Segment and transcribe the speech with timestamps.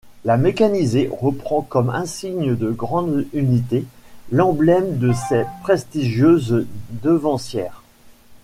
[0.25, 3.85] La mécanisée reprend comme insigne de grande unité,
[4.31, 6.65] l'emblème de ses prestigieuses
[7.03, 7.83] devancières.